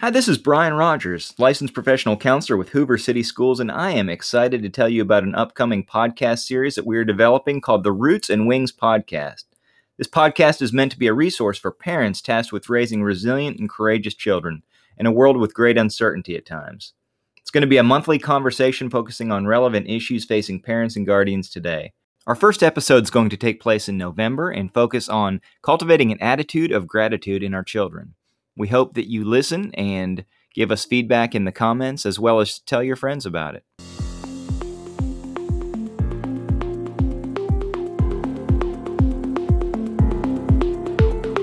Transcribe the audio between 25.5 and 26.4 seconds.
cultivating an